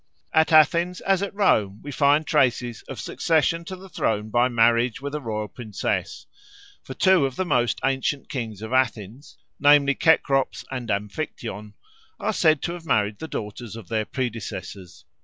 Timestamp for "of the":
7.27-7.45